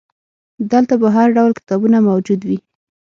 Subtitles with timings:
[0.71, 2.57] دلته به هرډول کتابونه موجود وي.